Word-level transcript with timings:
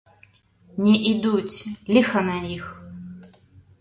Не 0.85 0.95
ідуць, 1.11 1.57
ліха 1.93 2.19
на 2.31 2.37
іх! 2.57 2.65